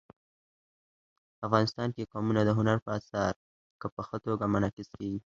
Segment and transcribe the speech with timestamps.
[1.47, 3.33] افغانستان کې قومونه د هنر په اثار
[3.79, 5.19] کې په ښه توګه منعکس کېږي.